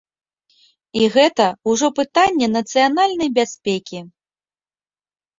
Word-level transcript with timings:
І 1.01 1.09
гэта 1.15 1.45
ўжо 1.71 1.87
пытанні 1.99 2.47
нацыянальнай 2.53 3.29
бяспекі. 3.37 3.99